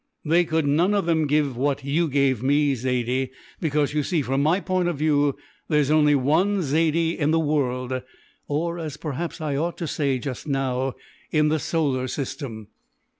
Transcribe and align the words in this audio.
"They 0.25 0.45
could 0.45 0.65
none 0.65 0.95
of 0.95 1.05
them 1.05 1.27
give 1.27 1.55
what 1.55 1.83
you 1.85 2.07
gave 2.07 2.41
me, 2.41 2.73
Zaidie, 2.73 3.29
because 3.59 3.93
you 3.93 4.01
see 4.01 4.23
from 4.23 4.41
my 4.41 4.59
point 4.59 4.87
of 4.89 4.97
view 4.97 5.37
there's 5.67 5.91
only 5.91 6.15
one 6.15 6.63
Zaidie 6.63 7.15
in 7.15 7.29
the 7.29 7.39
world 7.39 8.01
or 8.47 8.79
as 8.79 8.97
perhaps 8.97 9.39
I 9.39 9.55
ought 9.57 9.77
to 9.77 9.85
say 9.85 10.17
just 10.17 10.47
now, 10.47 10.95
in 11.29 11.49
the 11.49 11.59
Solar 11.59 12.07
System." 12.07 12.69